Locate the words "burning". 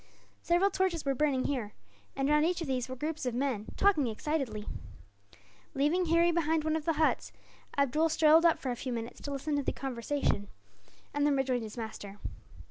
1.13-1.43